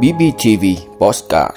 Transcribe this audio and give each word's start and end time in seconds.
BBTV 0.00 0.64
Postcard 1.00 1.56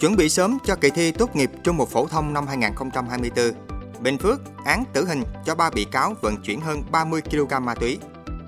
Chuẩn 0.00 0.16
bị 0.16 0.28
sớm 0.28 0.58
cho 0.64 0.76
kỳ 0.76 0.90
thi 0.90 1.12
tốt 1.12 1.36
nghiệp 1.36 1.50
trung 1.64 1.78
học 1.78 1.88
phổ 1.88 2.06
thông 2.06 2.32
năm 2.32 2.46
2024, 2.46 3.52
Bình 4.00 4.18
Phước 4.18 4.40
án 4.64 4.84
tử 4.92 5.06
hình 5.06 5.22
cho 5.44 5.54
ba 5.54 5.70
bị 5.70 5.84
cáo 5.84 6.14
vận 6.20 6.36
chuyển 6.42 6.60
hơn 6.60 6.82
30 6.90 7.22
kg 7.30 7.64
ma 7.64 7.74
túy. 7.74 7.98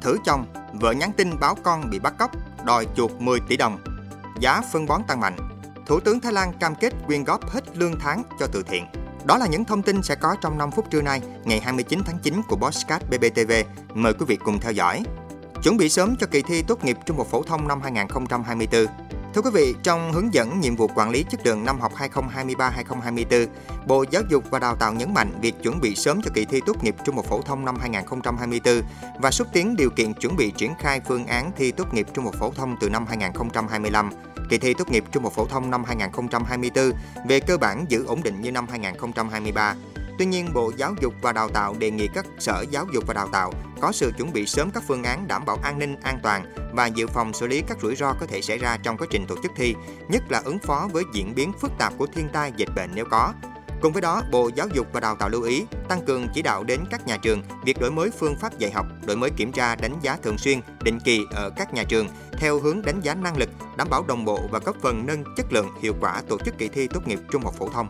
Thử 0.03 0.16
chồng, 0.24 0.46
vợ 0.72 0.92
nhắn 0.92 1.12
tin 1.16 1.40
báo 1.40 1.54
con 1.62 1.90
bị 1.90 1.98
bắt 1.98 2.14
cóc, 2.18 2.30
đòi 2.64 2.86
chuột 2.96 3.10
10 3.18 3.40
tỷ 3.48 3.56
đồng. 3.56 3.78
Giá 4.40 4.62
phân 4.72 4.86
bón 4.86 5.02
tăng 5.08 5.20
mạnh. 5.20 5.36
Thủ 5.86 6.00
tướng 6.00 6.20
Thái 6.20 6.32
Lan 6.32 6.52
cam 6.60 6.74
kết 6.74 6.92
quyên 7.06 7.24
góp 7.24 7.50
hết 7.50 7.78
lương 7.78 7.98
tháng 7.98 8.22
cho 8.40 8.46
từ 8.52 8.62
thiện. 8.62 8.86
Đó 9.24 9.38
là 9.38 9.46
những 9.46 9.64
thông 9.64 9.82
tin 9.82 10.02
sẽ 10.02 10.14
có 10.14 10.36
trong 10.40 10.58
5 10.58 10.70
phút 10.70 10.90
trưa 10.90 11.02
nay, 11.02 11.22
ngày 11.44 11.60
29 11.60 12.00
tháng 12.06 12.18
9 12.22 12.42
của 12.48 12.56
Bosscat 12.56 13.02
BBTV. 13.10 13.52
Mời 13.94 14.12
quý 14.14 14.26
vị 14.28 14.36
cùng 14.36 14.60
theo 14.60 14.72
dõi. 14.72 15.02
Chuẩn 15.64 15.76
bị 15.76 15.88
sớm 15.88 16.16
cho 16.16 16.26
kỳ 16.26 16.42
thi 16.42 16.62
tốt 16.62 16.84
nghiệp 16.84 16.96
trung 17.06 17.16
học 17.16 17.26
phổ 17.26 17.42
thông 17.42 17.68
năm 17.68 17.80
2024. 17.82 18.86
Thưa 19.34 19.42
quý 19.42 19.50
vị, 19.55 19.74
trong 19.82 20.12
hướng 20.12 20.34
dẫn 20.34 20.60
nhiệm 20.60 20.77
vụ 20.77 20.91
quản 20.95 21.10
lý 21.10 21.24
chất 21.30 21.46
lượng 21.46 21.64
năm 21.64 21.80
học 21.80 21.92
2023-2024, 21.96 23.46
Bộ 23.86 24.05
Giáo 24.10 24.22
dục 24.30 24.45
và 24.50 24.58
Đào 24.58 24.77
tạo 24.77 24.92
nhấn 24.92 25.14
mạnh 25.14 25.30
việc 25.41 25.55
chuẩn 25.62 25.80
bị 25.80 25.95
sớm 25.95 26.22
cho 26.22 26.30
kỳ 26.34 26.45
thi 26.45 26.60
tốt 26.66 26.84
nghiệp 26.84 26.95
trung 27.05 27.16
học 27.16 27.24
phổ 27.28 27.42
thông 27.42 27.64
năm 27.64 27.77
2024 27.80 28.82
và 29.20 29.30
xúc 29.30 29.48
tiến 29.52 29.77
điều 29.77 29.91
kiện 29.91 30.12
chuẩn 30.14 30.36
bị 30.36 30.50
triển 30.50 30.72
khai 30.78 31.00
phương 31.08 31.27
án 31.27 31.50
thi 31.56 31.72
tốt 31.72 31.94
nghiệp 31.94 32.06
trung 32.14 32.24
học 32.24 32.34
phổ 32.38 32.50
thông 32.50 32.77
từ 32.80 32.91
năm 32.91 33.06
2025. 33.06 34.10
Kỳ 34.50 34.58
thi 34.58 34.74
tốt 34.74 34.91
nghiệp 34.91 35.05
trung 35.12 35.22
học 35.22 35.33
phổ 35.33 35.46
thông 35.46 35.70
năm 35.70 35.84
2024 35.84 36.91
về 37.28 37.41
cơ 37.41 37.56
bản 37.56 37.84
giữ 37.88 38.05
ổn 38.06 38.22
định 38.22 38.41
như 38.41 38.52
năm 38.52 38.66
2023. 38.70 39.74
Tuy 40.18 40.27
nhiên, 40.27 40.48
Bộ 40.54 40.73
Giáo 40.77 40.95
dục 41.00 41.14
và 41.23 41.32
Đào 41.32 41.48
tạo 41.48 41.74
đề 41.78 41.91
nghị 41.91 42.09
các 42.14 42.27
sở 42.38 42.64
giáo 42.70 42.86
dục 42.92 43.05
và 43.06 43.14
đào 43.14 43.28
tạo 43.28 43.52
có 43.80 43.92
sự 43.92 44.12
chuẩn 44.18 44.32
bị 44.32 44.46
sớm 44.46 44.70
các 44.70 44.82
phương 44.88 45.05
án 45.05 45.28
đảm 45.28 45.45
bảo 45.45 45.59
an 45.62 45.78
ninh, 45.78 45.96
an 46.02 46.18
toàn 46.22 46.55
và 46.72 46.86
dự 46.86 47.06
phòng 47.06 47.32
xử 47.32 47.46
lý 47.46 47.62
các 47.68 47.78
rủi 47.82 47.96
ro 47.96 48.12
có 48.20 48.27
thể 48.27 48.41
xảy 48.41 48.58
ra 48.58 48.77
trong 48.82 48.96
quá 48.96 49.06
trình 49.10 49.27
tổ 49.27 49.36
chức 49.42 49.52
thi, 49.56 49.74
nhất 50.08 50.22
là 50.28 50.42
ứng 50.44 50.58
phó 50.58 50.89
với 50.92 51.05
diễn 51.12 51.34
biến 51.34 51.52
phức 51.61 51.70
tạp 51.78 51.92
của 51.98 52.06
thiên 52.06 52.28
tai 52.33 52.52
dịch 52.56 52.69
bệnh 52.77 52.91
nếu 52.94 53.05
có. 53.11 53.33
Cùng 53.80 53.92
với 53.92 54.02
đó, 54.02 54.22
Bộ 54.30 54.50
Giáo 54.55 54.69
dục 54.69 54.86
và 54.92 55.00
Đào 55.00 55.16
tạo 55.16 55.28
lưu 55.28 55.42
ý 55.42 55.64
tăng 55.89 56.05
cường 56.06 56.27
chỉ 56.34 56.42
đạo 56.42 56.64
đến 56.64 56.80
các 56.91 57.06
nhà 57.06 57.17
trường 57.17 57.42
việc 57.64 57.80
đổi 57.80 57.91
mới 57.91 58.11
phương 58.11 58.36
pháp 58.41 58.58
dạy 58.58 58.70
học, 58.70 58.86
đổi 59.06 59.17
mới 59.17 59.30
kiểm 59.30 59.52
tra 59.52 59.77
đánh 59.77 59.98
giá 60.02 60.17
thường 60.22 60.39
xuyên, 60.39 60.61
định 60.83 60.98
kỳ 61.05 61.24
ở 61.34 61.50
các 61.50 61.74
nhà 61.74 61.84
trường 61.84 62.08
theo 62.39 62.61
hướng 62.61 62.83
đánh 62.83 63.00
giá 63.00 63.14
năng 63.14 63.36
lực, 63.36 63.48
đảm 63.77 63.89
bảo 63.91 64.05
đồng 64.08 64.24
bộ 64.24 64.41
và 64.50 64.58
góp 64.58 64.77
phần 64.83 65.06
nâng 65.06 65.24
chất 65.36 65.52
lượng 65.52 65.69
hiệu 65.83 65.94
quả 66.00 66.22
tổ 66.28 66.39
chức 66.44 66.58
kỳ 66.58 66.69
thi 66.69 66.89
tốt 66.89 67.08
nghiệp 67.08 67.19
trung 67.33 67.42
học 67.42 67.55
phổ 67.58 67.69
thông. 67.69 67.89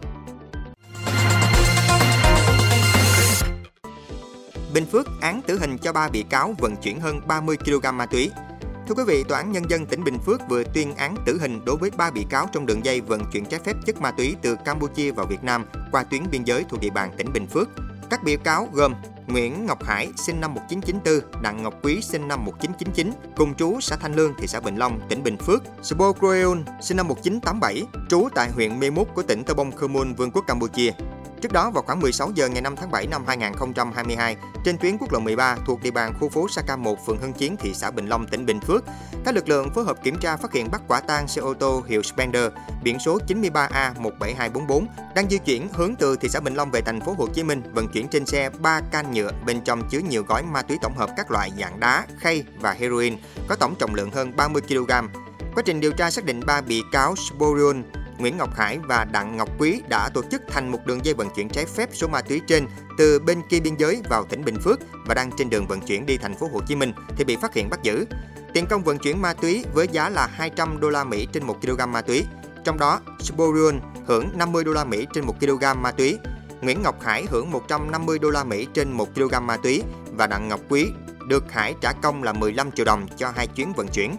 Bình 4.74 4.86
Phước 4.86 5.06
án 5.20 5.42
tử 5.42 5.58
hình 5.58 5.78
cho 5.78 5.92
ba 5.92 6.08
bị 6.08 6.24
cáo 6.30 6.54
vận 6.58 6.76
chuyển 6.76 7.00
hơn 7.00 7.20
30 7.26 7.56
kg 7.56 7.96
ma 7.96 8.06
túy. 8.06 8.30
Thưa 8.88 8.94
quý 8.94 9.02
vị, 9.06 9.24
Tòa 9.24 9.38
án 9.38 9.52
Nhân 9.52 9.70
dân 9.70 9.86
tỉnh 9.86 10.04
Bình 10.04 10.18
Phước 10.18 10.40
vừa 10.48 10.64
tuyên 10.64 10.94
án 10.94 11.16
tử 11.26 11.38
hình 11.40 11.64
đối 11.64 11.76
với 11.76 11.90
ba 11.90 12.10
bị 12.10 12.26
cáo 12.30 12.48
trong 12.52 12.66
đường 12.66 12.84
dây 12.84 13.00
vận 13.00 13.22
chuyển 13.32 13.44
trái 13.44 13.60
phép 13.64 13.76
chất 13.86 14.00
ma 14.00 14.10
túy 14.10 14.36
từ 14.42 14.56
Campuchia 14.64 15.10
vào 15.10 15.26
Việt 15.26 15.44
Nam 15.44 15.64
qua 15.92 16.04
tuyến 16.04 16.22
biên 16.30 16.44
giới 16.44 16.64
thuộc 16.68 16.80
địa 16.80 16.90
bàn 16.90 17.10
tỉnh 17.16 17.32
Bình 17.32 17.46
Phước. 17.46 17.68
Các 18.10 18.24
bị 18.24 18.36
cáo 18.36 18.68
gồm 18.72 18.94
Nguyễn 19.26 19.66
Ngọc 19.66 19.84
Hải, 19.84 20.08
sinh 20.16 20.40
năm 20.40 20.54
1994, 20.54 21.42
Đặng 21.42 21.62
Ngọc 21.62 21.74
Quý, 21.82 22.00
sinh 22.02 22.28
năm 22.28 22.44
1999, 22.44 23.12
cùng 23.36 23.54
trú 23.54 23.80
xã 23.80 23.96
Thanh 23.96 24.14
Lương, 24.14 24.34
thị 24.38 24.46
xã 24.46 24.60
Bình 24.60 24.76
Long, 24.76 25.00
tỉnh 25.08 25.22
Bình 25.22 25.36
Phước, 25.36 25.62
Sbo 25.82 26.12
Croeun, 26.12 26.64
sinh 26.80 26.96
năm 26.96 27.08
1987, 27.08 27.86
trú 28.08 28.28
tại 28.34 28.50
huyện 28.50 28.80
Mê 28.80 28.90
Mút 28.90 29.14
của 29.14 29.22
tỉnh 29.22 29.44
Tơ 29.44 29.54
Bông 29.54 29.72
Khơ 29.72 29.86
Môn, 29.86 30.14
Vương 30.14 30.30
quốc 30.30 30.44
Campuchia. 30.46 30.90
Trước 31.44 31.52
đó 31.52 31.70
vào 31.70 31.82
khoảng 31.82 32.00
16 32.00 32.30
giờ 32.34 32.48
ngày 32.48 32.62
5 32.62 32.76
tháng 32.76 32.90
7 32.90 33.06
năm 33.06 33.24
2022, 33.26 34.36
trên 34.64 34.78
tuyến 34.78 34.98
quốc 34.98 35.12
lộ 35.12 35.20
13 35.20 35.56
thuộc 35.66 35.82
địa 35.82 35.90
bàn 35.90 36.14
khu 36.20 36.28
phố 36.28 36.48
Saka 36.48 36.76
1, 36.76 37.06
phường 37.06 37.18
Hưng 37.18 37.32
Chiến, 37.32 37.56
thị 37.56 37.74
xã 37.74 37.90
Bình 37.90 38.06
Long, 38.06 38.26
tỉnh 38.26 38.46
Bình 38.46 38.60
Phước, 38.60 38.84
các 39.24 39.34
lực 39.34 39.48
lượng 39.48 39.70
phối 39.70 39.84
hợp 39.84 40.02
kiểm 40.02 40.18
tra 40.18 40.36
phát 40.36 40.52
hiện 40.52 40.70
bắt 40.70 40.82
quả 40.88 41.00
tang 41.00 41.28
xe 41.28 41.40
ô 41.40 41.54
tô 41.54 41.82
hiệu 41.86 42.02
Spender 42.02 42.44
biển 42.82 42.98
số 42.98 43.18
93A17244 43.28 44.86
đang 45.14 45.30
di 45.30 45.38
chuyển 45.38 45.68
hướng 45.72 45.94
từ 45.96 46.16
thị 46.16 46.28
xã 46.28 46.40
Bình 46.40 46.54
Long 46.54 46.70
về 46.70 46.80
thành 46.80 47.00
phố 47.00 47.14
Hồ 47.18 47.26
Chí 47.26 47.42
Minh 47.42 47.62
vận 47.72 47.88
chuyển 47.88 48.08
trên 48.08 48.26
xe 48.26 48.50
3 48.50 48.80
can 48.80 49.12
nhựa 49.12 49.30
bên 49.46 49.60
trong 49.60 49.88
chứa 49.88 49.98
nhiều 49.98 50.22
gói 50.22 50.42
ma 50.42 50.62
túy 50.62 50.78
tổng 50.82 50.96
hợp 50.96 51.10
các 51.16 51.30
loại 51.30 51.52
dạng 51.60 51.80
đá, 51.80 52.06
khay 52.18 52.44
và 52.60 52.72
heroin 52.72 53.16
có 53.48 53.56
tổng 53.56 53.74
trọng 53.78 53.94
lượng 53.94 54.10
hơn 54.10 54.36
30 54.36 54.62
kg. 54.68 54.90
Quá 55.54 55.62
trình 55.64 55.80
điều 55.80 55.92
tra 55.92 56.10
xác 56.10 56.24
định 56.24 56.40
ba 56.46 56.60
bị 56.60 56.82
cáo 56.92 57.14
Sporion 57.16 57.82
Nguyễn 58.18 58.36
Ngọc 58.36 58.54
Hải 58.54 58.78
và 58.78 59.04
Đặng 59.04 59.36
Ngọc 59.36 59.48
Quý 59.58 59.82
đã 59.88 60.08
tổ 60.14 60.22
chức 60.30 60.42
thành 60.48 60.72
một 60.72 60.86
đường 60.86 61.04
dây 61.04 61.14
vận 61.14 61.30
chuyển 61.30 61.48
trái 61.48 61.66
phép 61.66 61.88
số 61.92 62.08
ma 62.08 62.22
túy 62.22 62.40
trên 62.46 62.66
từ 62.98 63.18
bên 63.18 63.42
kia 63.48 63.60
biên 63.60 63.74
giới 63.76 64.02
vào 64.10 64.24
tỉnh 64.24 64.44
Bình 64.44 64.56
Phước 64.64 64.80
và 65.06 65.14
đang 65.14 65.30
trên 65.38 65.50
đường 65.50 65.66
vận 65.66 65.80
chuyển 65.80 66.06
đi 66.06 66.16
thành 66.16 66.34
phố 66.34 66.48
Hồ 66.52 66.60
Chí 66.66 66.76
Minh 66.76 66.92
thì 67.16 67.24
bị 67.24 67.36
phát 67.36 67.54
hiện 67.54 67.70
bắt 67.70 67.82
giữ. 67.82 68.06
Tiền 68.52 68.66
công 68.66 68.84
vận 68.84 68.98
chuyển 68.98 69.22
ma 69.22 69.34
túy 69.34 69.64
với 69.74 69.88
giá 69.88 70.08
là 70.08 70.26
200 70.26 70.80
đô 70.80 70.90
la 70.90 71.04
Mỹ 71.04 71.28
trên 71.32 71.44
1 71.44 71.62
kg 71.62 71.92
ma 71.92 72.02
túy. 72.02 72.24
Trong 72.64 72.78
đó, 72.78 73.00
Sporion 73.20 73.80
hưởng 74.06 74.28
50 74.38 74.64
đô 74.64 74.72
la 74.72 74.84
Mỹ 74.84 75.06
trên 75.14 75.26
1 75.26 75.40
kg 75.40 75.82
ma 75.82 75.90
túy, 75.90 76.18
Nguyễn 76.60 76.82
Ngọc 76.82 77.02
Hải 77.02 77.26
hưởng 77.30 77.50
150 77.50 78.18
đô 78.18 78.30
la 78.30 78.44
Mỹ 78.44 78.66
trên 78.74 78.92
1 78.92 79.14
kg 79.14 79.46
ma 79.46 79.56
túy 79.56 79.82
và 80.12 80.26
Đặng 80.26 80.48
Ngọc 80.48 80.60
Quý 80.68 80.86
được 81.28 81.52
Hải 81.52 81.74
trả 81.80 81.92
công 81.92 82.22
là 82.22 82.32
15 82.32 82.70
triệu 82.72 82.84
đồng 82.84 83.06
cho 83.16 83.32
hai 83.36 83.46
chuyến 83.46 83.72
vận 83.72 83.88
chuyển. 83.88 84.16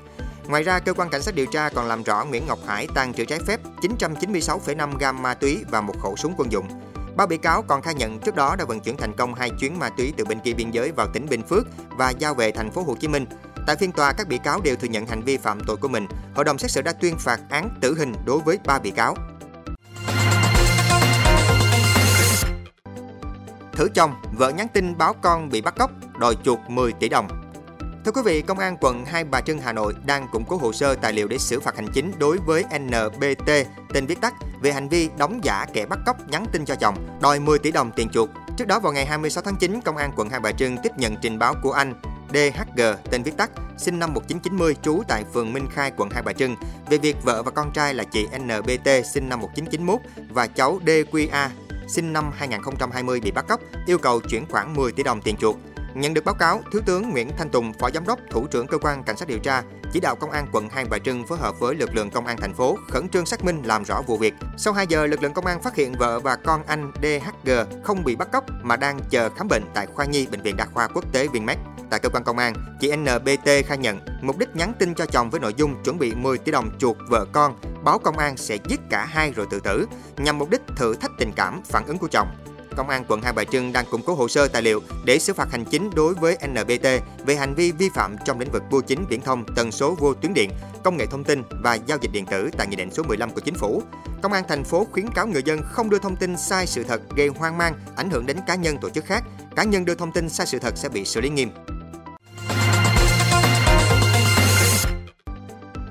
Ngoài 0.48 0.64
ra, 0.64 0.80
cơ 0.80 0.94
quan 0.94 1.10
cảnh 1.10 1.22
sát 1.22 1.36
điều 1.36 1.46
tra 1.46 1.70
còn 1.70 1.88
làm 1.88 2.04
rõ 2.04 2.26
Nguyễn 2.26 2.44
Ngọc 2.48 2.60
Hải 2.68 2.88
tàn 2.96 3.14
trữ 3.14 3.26
trái 3.26 3.40
phép 3.48 3.60
996,5 3.82 4.98
gam 4.98 5.22
ma 5.22 5.34
túy 5.34 5.64
và 5.70 5.82
một 5.82 5.94
khẩu 6.02 6.16
súng 6.16 6.34
quân 6.38 6.52
dụng. 6.52 6.68
Ba 7.16 7.26
bị 7.26 7.38
cáo 7.38 7.62
còn 7.62 7.82
khai 7.82 7.94
nhận 7.94 8.20
trước 8.20 8.36
đó 8.36 8.56
đã 8.56 8.66
vận 8.66 8.80
chuyển 8.80 8.98
thành 8.98 9.14
công 9.18 9.34
hai 9.34 9.50
chuyến 9.50 9.80
ma 9.80 9.90
túy 9.90 10.14
từ 10.18 10.26
bên 10.26 10.40
kia 10.40 10.54
biên 10.54 10.72
giới 10.72 10.92
vào 10.92 11.08
tỉnh 11.14 11.26
Bình 11.30 11.42
Phước 11.44 11.68
và 11.90 12.10
giao 12.10 12.34
về 12.34 12.52
thành 12.52 12.72
phố 12.72 12.84
Hồ 12.84 12.96
Chí 13.00 13.08
Minh. 13.08 13.26
Tại 13.68 13.76
phiên 13.76 13.92
tòa, 13.92 14.14
các 14.14 14.28
bị 14.28 14.38
cáo 14.38 14.62
đều 14.62 14.76
thừa 14.76 14.88
nhận 14.88 15.06
hành 15.06 15.22
vi 15.22 15.38
phạm 15.38 15.60
tội 15.68 15.78
của 15.78 15.88
mình. 15.88 16.08
Hội 16.36 16.46
đồng 16.46 16.58
xét 16.58 16.72
xử 16.72 16.82
đã 16.82 16.94
tuyên 16.94 17.16
phạt 17.18 17.40
án 17.50 17.70
tử 17.82 17.96
hình 18.00 18.14
đối 18.26 18.40
với 18.40 18.60
ba 18.66 18.80
bị 18.80 18.92
cáo. 18.92 19.16
Thử 23.72 23.90
chồng, 23.96 24.14
vợ 24.38 24.50
nhắn 24.50 24.68
tin 24.74 24.98
báo 24.98 25.16
con 25.22 25.50
bị 25.50 25.62
bắt 25.62 25.76
cóc, 25.78 25.92
đòi 26.20 26.36
chuột 26.44 26.60
10 26.68 26.94
tỷ 26.94 27.10
đồng. 27.10 27.45
Thưa 28.06 28.12
quý 28.12 28.22
vị, 28.26 28.42
Công 28.42 28.60
an 28.60 28.78
quận 28.82 29.06
Hai 29.06 29.24
Bà 29.24 29.42
Trưng 29.42 29.60
Hà 29.60 29.74
Nội 29.74 29.94
đang 30.06 30.28
củng 30.28 30.46
cố 30.48 30.58
hồ 30.58 30.74
sơ 30.74 30.96
tài 30.96 31.14
liệu 31.14 31.28
để 31.28 31.38
xử 31.38 31.60
phạt 31.60 31.76
hành 31.76 31.88
chính 31.94 32.12
đối 32.20 32.38
với 32.38 32.64
NBT, 32.80 33.50
tên 33.94 34.06
viết 34.06 34.22
tắt, 34.22 34.34
về 34.62 34.72
hành 34.72 34.90
vi 34.90 35.10
đóng 35.18 35.40
giả 35.44 35.66
kẻ 35.74 35.86
bắt 35.86 36.00
cóc 36.06 36.30
nhắn 36.30 36.46
tin 36.52 36.66
cho 36.66 36.76
chồng, 36.76 37.20
đòi 37.22 37.40
10 37.40 37.60
tỷ 37.60 37.72
đồng 37.72 37.92
tiền 37.96 38.10
chuộc. 38.10 38.30
Trước 38.58 38.68
đó 38.68 38.80
vào 38.80 38.94
ngày 38.94 39.06
26 39.06 39.44
tháng 39.44 39.56
9, 39.56 39.82
Công 39.82 39.98
an 39.98 40.12
quận 40.16 40.30
Hai 40.30 40.40
Bà 40.40 40.52
Trưng 40.52 40.78
tiếp 40.84 40.92
nhận 40.98 41.16
trình 41.22 41.40
báo 41.40 41.56
của 41.64 41.72
anh 41.72 41.94
DHG, 42.34 42.82
tên 43.12 43.24
viết 43.24 43.38
tắt, 43.38 43.52
sinh 43.78 44.00
năm 44.00 44.14
1990, 44.14 44.76
trú 44.82 45.02
tại 45.08 45.24
phường 45.34 45.54
Minh 45.54 45.68
Khai, 45.74 45.92
quận 45.98 46.10
Hai 46.10 46.24
Bà 46.24 46.34
Trưng, 46.34 46.56
về 46.90 46.98
việc 46.98 47.16
vợ 47.24 47.44
và 47.44 47.52
con 47.52 47.72
trai 47.74 47.94
là 47.94 48.04
chị 48.04 48.28
NBT, 48.38 48.90
sinh 49.14 49.30
năm 49.30 49.40
1991 49.42 50.02
và 50.30 50.48
cháu 50.48 50.80
DQA, 50.86 51.50
sinh 51.88 52.14
năm 52.14 52.32
2020 52.36 53.20
bị 53.20 53.32
bắt 53.32 53.46
cóc, 53.48 53.62
yêu 53.88 53.98
cầu 53.98 54.20
chuyển 54.20 54.46
khoảng 54.50 54.76
10 54.76 54.92
tỷ 54.92 55.04
đồng 55.04 55.22
tiền 55.22 55.38
chuộc. 55.38 55.58
Nhận 55.96 56.14
được 56.14 56.26
báo 56.26 56.36
cáo, 56.36 56.62
Thiếu 56.72 56.82
tướng 56.86 57.10
Nguyễn 57.10 57.30
Thanh 57.38 57.50
Tùng, 57.50 57.74
Phó 57.74 57.90
Giám 57.94 58.08
đốc, 58.08 58.20
Thủ 58.30 58.48
trưởng 58.48 58.68
Cơ 58.68 58.78
quan 58.78 59.04
Cảnh 59.04 59.18
sát 59.18 59.28
điều 59.28 59.40
tra, 59.40 59.64
chỉ 59.92 60.00
đạo 60.00 60.16
Công 60.16 60.32
an 60.32 60.48
quận 60.52 60.70
Hai 60.70 60.86
Bà 60.86 60.98
Trưng 61.00 61.28
phối 61.28 61.38
hợp 61.38 61.60
với 61.60 61.76
lực 61.76 61.96
lượng 61.96 62.10
Công 62.10 62.26
an 62.26 62.38
thành 62.38 62.54
phố 62.54 62.78
khẩn 62.90 63.10
trương 63.10 63.26
xác 63.26 63.44
minh 63.46 63.62
làm 63.66 63.84
rõ 63.86 64.02
vụ 64.08 64.18
việc. 64.18 64.34
Sau 64.58 64.74
2 64.74 64.88
giờ, 64.88 65.06
lực 65.06 65.24
lượng 65.24 65.34
công 65.34 65.46
an 65.46 65.62
phát 65.62 65.76
hiện 65.76 65.94
vợ 66.00 66.20
và 66.20 66.36
con 66.36 66.64
anh 66.68 66.92
DHG 67.02 67.52
không 67.84 68.04
bị 68.04 68.16
bắt 68.16 68.32
cóc 68.32 68.44
mà 68.64 68.76
đang 68.76 69.00
chờ 69.10 69.30
khám 69.30 69.48
bệnh 69.48 69.64
tại 69.74 69.86
khoa 69.86 70.06
nhi 70.06 70.28
Bệnh 70.32 70.42
viện 70.42 70.58
Đa 70.58 70.66
khoa 70.66 70.88
Quốc 70.88 71.14
tế 71.14 71.28
Vinmec. 71.28 71.58
Tại 71.90 72.00
cơ 72.00 72.10
quan 72.10 72.24
công 72.24 72.38
an, 72.38 72.54
chị 72.80 72.96
NBT 72.96 73.50
khai 73.66 73.78
nhận 73.78 74.00
mục 74.22 74.38
đích 74.38 74.56
nhắn 74.56 74.74
tin 74.80 74.96
cho 74.96 75.06
chồng 75.06 75.30
với 75.30 75.40
nội 75.40 75.54
dung 75.58 75.84
chuẩn 75.84 75.98
bị 75.98 76.14
10 76.16 76.38
tỷ 76.38 76.52
đồng 76.52 76.70
chuộc 76.80 76.98
vợ 77.10 77.26
con, 77.32 77.56
báo 77.84 78.00
công 78.00 78.18
an 78.18 78.38
sẽ 78.38 78.58
giết 78.68 78.80
cả 78.90 79.06
hai 79.06 79.32
rồi 79.32 79.46
tự 79.50 79.60
tử, 79.60 79.88
nhằm 80.18 80.38
mục 80.38 80.50
đích 80.50 80.62
thử 80.76 80.96
thách 80.96 81.12
tình 81.18 81.32
cảm, 81.36 81.62
phản 81.66 81.86
ứng 81.86 81.98
của 81.98 82.08
chồng. 82.08 82.28
Công 82.76 82.90
an 82.90 83.04
quận 83.08 83.22
Hai 83.22 83.34
Bà 83.34 83.44
Trưng 83.44 83.74
đang 83.74 83.86
củng 83.86 84.02
cố 84.06 84.16
hồ 84.16 84.28
sơ 84.28 84.48
tài 84.48 84.62
liệu 84.62 84.82
để 85.06 85.20
xử 85.20 85.34
phạt 85.34 85.52
hành 85.52 85.66
chính 85.66 85.90
đối 85.96 86.14
với 86.14 86.38
NBT 86.48 86.88
về 87.26 87.36
hành 87.36 87.56
vi 87.56 87.72
vi 87.72 87.90
phạm 87.96 88.16
trong 88.26 88.40
lĩnh 88.40 88.52
vực 88.52 88.64
bưu 88.72 88.82
chính 88.82 89.06
viễn 89.10 89.22
thông, 89.22 89.44
tần 89.56 89.72
số 89.72 89.96
vô 90.00 90.14
tuyến 90.14 90.34
điện, 90.34 90.50
công 90.84 90.98
nghệ 90.98 91.06
thông 91.06 91.24
tin 91.24 91.44
và 91.64 91.76
giao 91.76 91.98
dịch 92.02 92.12
điện 92.12 92.26
tử 92.26 92.50
tại 92.58 92.68
Nghị 92.68 92.76
định 92.76 92.92
số 92.92 93.04
15 93.04 93.30
của 93.30 93.42
Chính 93.42 93.56
phủ. 93.56 93.84
Công 94.22 94.34
an 94.34 94.44
thành 94.48 94.64
phố 94.64 94.88
khuyến 94.92 95.10
cáo 95.10 95.28
người 95.28 95.44
dân 95.44 95.60
không 95.64 95.90
đưa 95.90 96.00
thông 96.00 96.16
tin 96.16 96.38
sai 96.38 96.68
sự 96.68 96.84
thật 96.84 97.02
gây 97.16 97.28
hoang 97.28 97.58
mang, 97.58 97.74
ảnh 97.96 98.10
hưởng 98.10 98.26
đến 98.26 98.38
cá 98.48 98.56
nhân 98.56 98.78
tổ 98.82 98.90
chức 98.90 99.06
khác. 99.06 99.24
Cá 99.56 99.64
nhân 99.64 99.86
đưa 99.86 99.96
thông 99.96 100.12
tin 100.12 100.30
sai 100.30 100.48
sự 100.48 100.60
thật 100.60 100.78
sẽ 100.78 100.90
bị 100.90 101.06
xử 101.06 101.22
lý 101.22 101.30
nghiêm. 101.30 101.50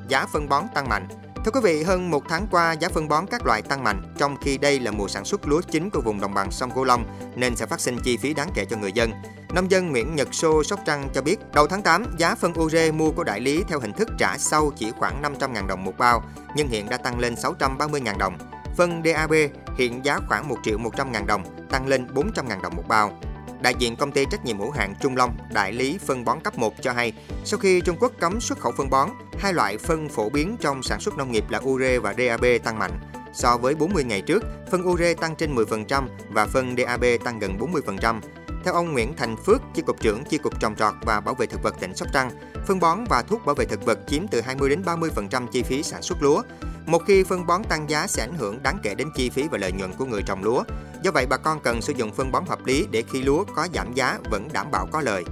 Giá 0.09 0.27
phân 0.33 0.49
bón 0.49 0.65
tăng 0.75 0.89
mạnh, 0.89 1.09
Thưa 1.45 1.51
quý 1.51 1.61
vị, 1.63 1.83
hơn 1.83 2.11
một 2.11 2.23
tháng 2.29 2.47
qua, 2.51 2.73
giá 2.73 2.89
phân 2.89 3.09
bón 3.09 3.27
các 3.31 3.47
loại 3.47 3.63
tăng 3.63 3.85
mạnh, 3.85 4.03
trong 4.19 4.37
khi 4.41 4.59
đây 4.59 4.81
là 4.81 4.91
mùa 4.91 5.09
sản 5.09 5.25
xuất 5.25 5.49
lúa 5.49 5.61
chính 5.61 5.91
của 5.91 6.01
vùng 6.01 6.21
đồng 6.21 6.35
bằng 6.35 6.51
sông 6.51 6.71
Cửu 6.71 6.85
Long, 6.85 7.05
nên 7.37 7.57
sẽ 7.57 7.67
phát 7.67 7.81
sinh 7.81 7.99
chi 8.05 8.17
phí 8.17 8.35
đáng 8.35 8.49
kể 8.55 8.65
cho 8.65 8.77
người 8.77 8.93
dân. 8.93 9.11
Nông 9.55 9.71
dân 9.71 9.91
Nguyễn 9.91 10.17
Nhật 10.17 10.29
Sô, 10.35 10.65
Sóc 10.65 10.81
Trăng 10.87 11.09
cho 11.15 11.23
biết, 11.23 11.37
đầu 11.55 11.67
tháng 11.67 11.83
8, 11.83 12.05
giá 12.19 12.35
phân 12.35 12.53
ure 12.61 12.91
mua 12.91 13.11
của 13.11 13.25
đại 13.25 13.41
lý 13.41 13.65
theo 13.69 13.81
hình 13.81 13.93
thức 13.93 14.09
trả 14.19 14.39
sau 14.39 14.73
chỉ 14.77 14.91
khoảng 14.99 15.23
500.000 15.23 15.67
đồng 15.67 15.85
một 15.85 15.99
bao, 15.99 16.23
nhưng 16.57 16.69
hiện 16.69 16.89
đã 16.89 16.97
tăng 16.97 17.19
lên 17.19 17.35
630.000 17.35 18.19
đồng. 18.19 18.39
Phân 18.77 19.03
DAB 19.05 19.33
hiện 19.79 20.05
giá 20.05 20.19
khoảng 20.29 20.49
1 20.49 20.57
triệu 20.63 20.79
100 20.79 21.13
ngàn 21.13 21.27
đồng, 21.27 21.45
tăng 21.71 21.87
lên 21.87 22.07
400 22.15 22.49
ngàn 22.49 22.63
đồng 22.63 22.77
một 22.77 22.85
bao 22.89 23.19
đại 23.65 23.75
diện 23.79 23.97
công 23.97 24.13
ty 24.13 24.25
trách 24.31 24.45
nhiệm 24.45 24.59
hữu 24.59 24.71
hạn 24.71 24.95
Trung 25.01 25.17
Long, 25.17 25.37
đại 25.53 25.73
lý 25.73 25.99
phân 25.99 26.25
bón 26.25 26.41
cấp 26.41 26.59
1 26.59 26.75
cho 26.83 26.93
hay, 26.93 27.13
sau 27.45 27.59
khi 27.59 27.81
Trung 27.81 27.97
Quốc 28.01 28.13
cấm 28.21 28.41
xuất 28.41 28.59
khẩu 28.59 28.73
phân 28.73 28.91
bón, 28.91 29.09
hai 29.39 29.53
loại 29.53 29.79
phân 29.79 30.09
phổ 30.09 30.31
biến 30.31 30.57
trong 30.61 30.83
sản 30.83 31.01
xuất 31.01 31.17
nông 31.17 31.33
nghiệp 31.33 31.45
là 31.51 31.61
ure 31.65 31.99
và 31.99 32.15
DAB 32.19 32.45
tăng 32.65 32.79
mạnh. 32.79 33.01
So 33.33 33.57
với 33.57 33.75
40 33.75 34.05
ngày 34.05 34.21
trước, 34.21 34.45
phân 34.71 34.89
ure 34.89 35.15
tăng 35.15 35.37
trên 35.37 35.55
10% 35.55 36.09
và 36.29 36.47
phân 36.47 36.77
DAB 36.77 37.05
tăng 37.25 37.39
gần 37.39 37.59
40%. 37.59 38.21
Theo 38.65 38.75
ông 38.75 38.93
Nguyễn 38.93 39.17
Thành 39.17 39.37
Phước, 39.47 39.61
chi 39.75 39.83
cục 39.87 40.01
trưởng 40.01 40.25
chi 40.25 40.39
cục 40.39 40.61
trồng 40.61 40.75
trọt 40.77 40.95
và 41.03 41.21
bảo 41.21 41.35
vệ 41.35 41.47
thực 41.47 41.63
vật 41.63 41.75
tỉnh 41.81 41.97
Sóc 41.97 42.09
Trăng, 42.13 42.31
phân 42.67 42.81
bón 42.81 43.05
và 43.09 43.23
thuốc 43.23 43.47
bảo 43.47 43.55
vệ 43.55 43.65
thực 43.65 43.85
vật 43.85 43.99
chiếm 44.07 44.29
từ 44.29 44.41
20 44.41 44.71
đến 44.71 44.83
30% 44.83 45.47
chi 45.47 45.63
phí 45.63 45.83
sản 45.83 46.03
xuất 46.03 46.23
lúa. 46.23 46.43
Một 46.87 47.03
khi 47.07 47.25
phân 47.25 47.47
bón 47.47 47.65
tăng 47.65 47.91
giá 47.91 48.07
sẽ 48.07 48.23
ảnh 48.23 48.35
hưởng 48.35 48.63
đáng 48.63 48.79
kể 48.83 48.95
đến 48.95 49.09
chi 49.17 49.31
phí 49.31 49.49
và 49.49 49.59
lợi 49.59 49.73
nhuận 49.73 49.93
của 49.93 50.05
người 50.05 50.23
trồng 50.23 50.45
lúa. 50.45 50.63
Do 51.05 51.11
vậy, 51.11 51.27
bà 51.27 51.37
con 51.37 51.61
cần 51.61 51.83
sử 51.83 51.93
dụng 51.97 52.13
phân 52.13 52.33
bón 52.33 52.45
hợp 52.47 52.67
lý 52.67 52.87
để 52.91 53.03
khi 53.13 53.23
lúa 53.23 53.45
có 53.55 53.69
giảm 53.75 53.95
giá 53.95 54.19
vẫn 54.31 54.49
đảm 54.53 54.71
bảo 54.71 54.87
có 54.93 55.01
lời. 55.01 55.25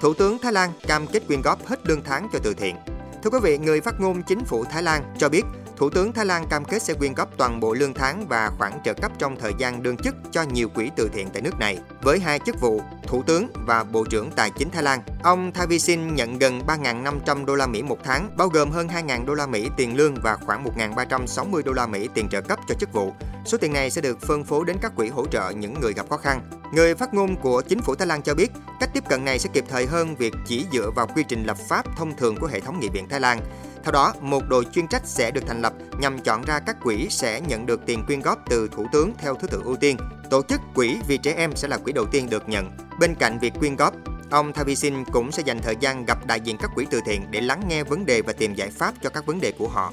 Thủ 0.00 0.14
tướng 0.14 0.38
Thái 0.38 0.52
Lan 0.52 0.70
cam 0.86 1.06
kết 1.06 1.22
quyên 1.26 1.42
góp 1.42 1.66
hết 1.66 1.86
lương 1.86 2.02
tháng 2.02 2.28
cho 2.32 2.38
từ 2.42 2.54
thiện. 2.54 2.76
Thưa 3.22 3.30
quý 3.30 3.38
vị, 3.42 3.58
người 3.58 3.80
phát 3.80 4.00
ngôn 4.00 4.22
chính 4.22 4.44
phủ 4.44 4.64
Thái 4.64 4.82
Lan 4.82 5.14
cho 5.18 5.28
biết 5.28 5.42
Thủ 5.78 5.90
tướng 5.90 6.12
Thái 6.12 6.26
Lan 6.26 6.46
cam 6.48 6.64
kết 6.64 6.82
sẽ 6.82 6.94
quyên 6.94 7.14
góp 7.14 7.28
toàn 7.36 7.60
bộ 7.60 7.74
lương 7.74 7.94
tháng 7.94 8.28
và 8.28 8.50
khoản 8.58 8.72
trợ 8.84 8.94
cấp 8.94 9.12
trong 9.18 9.36
thời 9.40 9.52
gian 9.58 9.82
đương 9.82 9.96
chức 9.96 10.14
cho 10.32 10.42
nhiều 10.42 10.68
quỹ 10.68 10.90
từ 10.96 11.10
thiện 11.12 11.28
tại 11.32 11.42
nước 11.42 11.58
này. 11.58 11.78
Với 12.02 12.18
hai 12.18 12.38
chức 12.38 12.60
vụ, 12.60 12.80
Thủ 13.02 13.22
tướng 13.22 13.46
và 13.66 13.84
Bộ 13.84 14.04
trưởng 14.10 14.30
Tài 14.30 14.50
chính 14.50 14.70
Thái 14.70 14.82
Lan, 14.82 15.00
ông 15.22 15.52
Thavisin 15.52 16.14
nhận 16.14 16.38
gần 16.38 16.60
3.500 16.66 17.44
đô 17.44 17.54
la 17.54 17.66
Mỹ 17.66 17.82
một 17.82 17.98
tháng, 18.04 18.30
bao 18.36 18.48
gồm 18.48 18.70
hơn 18.70 18.88
2.000 18.88 19.24
đô 19.24 19.34
la 19.34 19.46
Mỹ 19.46 19.68
tiền 19.76 19.96
lương 19.96 20.14
và 20.22 20.36
khoảng 20.36 20.64
1.360 20.64 21.62
đô 21.62 21.72
la 21.72 21.86
Mỹ 21.86 22.08
tiền 22.14 22.28
trợ 22.28 22.40
cấp 22.40 22.58
cho 22.68 22.74
chức 22.74 22.92
vụ. 22.92 23.12
Số 23.44 23.58
tiền 23.58 23.72
này 23.72 23.90
sẽ 23.90 24.00
được 24.00 24.20
phân 24.20 24.44
phối 24.44 24.64
đến 24.64 24.76
các 24.82 24.96
quỹ 24.96 25.08
hỗ 25.08 25.26
trợ 25.26 25.50
những 25.50 25.80
người 25.80 25.92
gặp 25.92 26.10
khó 26.10 26.16
khăn. 26.16 26.40
Người 26.72 26.94
phát 26.94 27.14
ngôn 27.14 27.36
của 27.36 27.62
chính 27.62 27.80
phủ 27.80 27.94
Thái 27.94 28.06
Lan 28.06 28.22
cho 28.22 28.34
biết, 28.34 28.50
cách 28.80 28.90
tiếp 28.94 29.04
cận 29.08 29.24
này 29.24 29.38
sẽ 29.38 29.50
kịp 29.52 29.64
thời 29.68 29.86
hơn 29.86 30.16
việc 30.16 30.34
chỉ 30.46 30.66
dựa 30.72 30.90
vào 30.90 31.06
quy 31.06 31.24
trình 31.28 31.44
lập 31.44 31.56
pháp 31.68 31.86
thông 31.96 32.16
thường 32.16 32.36
của 32.36 32.46
hệ 32.46 32.60
thống 32.60 32.80
nghị 32.80 32.88
viện 32.88 33.08
Thái 33.08 33.20
Lan. 33.20 33.40
Theo 33.84 33.92
đó, 33.92 34.14
một 34.20 34.42
đội 34.48 34.64
chuyên 34.64 34.88
trách 34.88 35.02
sẽ 35.04 35.30
được 35.30 35.46
thành 35.46 35.62
lập 35.62 35.72
nhằm 36.00 36.18
chọn 36.18 36.42
ra 36.42 36.60
các 36.66 36.76
quỹ 36.82 37.06
sẽ 37.10 37.40
nhận 37.40 37.66
được 37.66 37.80
tiền 37.86 38.04
quyên 38.06 38.20
góp 38.20 38.38
từ 38.50 38.68
Thủ 38.72 38.86
tướng 38.92 39.12
theo 39.18 39.34
thứ 39.34 39.48
tự 39.48 39.62
ưu 39.64 39.76
tiên. 39.76 39.96
Tổ 40.30 40.42
chức 40.42 40.60
Quỹ 40.74 40.96
vì 41.08 41.18
trẻ 41.18 41.34
em 41.36 41.56
sẽ 41.56 41.68
là 41.68 41.76
quỹ 41.76 41.92
đầu 41.92 42.06
tiên 42.06 42.30
được 42.30 42.48
nhận. 42.48 42.70
Bên 43.00 43.14
cạnh 43.14 43.38
việc 43.38 43.52
quyên 43.58 43.76
góp, 43.76 43.94
ông 44.30 44.52
Thavisin 44.52 45.04
cũng 45.12 45.32
sẽ 45.32 45.42
dành 45.46 45.58
thời 45.62 45.76
gian 45.80 46.04
gặp 46.04 46.26
đại 46.26 46.40
diện 46.40 46.56
các 46.60 46.70
quỹ 46.74 46.86
từ 46.90 47.00
thiện 47.06 47.30
để 47.30 47.40
lắng 47.40 47.62
nghe 47.68 47.84
vấn 47.84 48.06
đề 48.06 48.22
và 48.22 48.32
tìm 48.32 48.54
giải 48.54 48.70
pháp 48.70 48.94
cho 49.02 49.10
các 49.10 49.26
vấn 49.26 49.40
đề 49.40 49.52
của 49.52 49.68
họ. 49.68 49.92